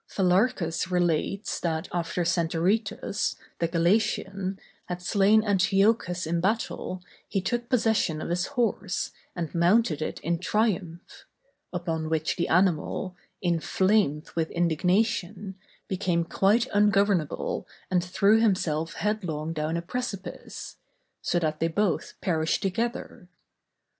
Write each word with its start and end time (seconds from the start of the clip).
Phylarchus 0.07 0.89
relates, 0.89 1.59
that 1.59 1.87
after 1.93 2.23
Centaretus, 2.23 3.35
the 3.59 3.67
Galatian, 3.67 4.59
had 4.85 4.99
slain 4.99 5.43
Antiochus 5.43 6.25
in 6.25 6.41
battle 6.41 7.03
he 7.29 7.39
took 7.39 7.69
possession 7.69 8.19
of 8.19 8.29
his 8.31 8.47
horse, 8.47 9.11
and 9.35 9.53
mounted 9.53 10.01
it 10.01 10.19
in 10.21 10.39
triumph; 10.39 11.25
upon 11.71 12.09
which 12.09 12.35
the 12.35 12.47
animal, 12.47 13.15
inflamed 13.43 14.31
with 14.35 14.49
indignation, 14.49 15.53
became 15.87 16.23
quite 16.25 16.65
ungovernable 16.73 17.67
and 17.91 18.03
threw 18.03 18.39
himself 18.41 18.93
headlong 18.95 19.53
down 19.53 19.77
a 19.77 19.83
precipice, 19.83 20.77
so 21.21 21.37
that 21.37 21.59
they 21.59 21.67
both 21.67 22.15
perished 22.21 22.63
together. 22.63 23.27